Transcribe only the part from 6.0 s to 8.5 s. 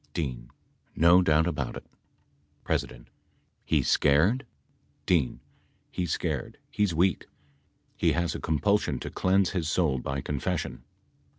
scared, he's weak. He has a